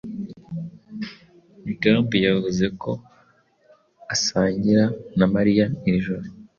[1.65, 2.91] Migambi yavuze ko
[4.13, 4.85] asangira
[5.17, 6.27] na Mariya iri joro.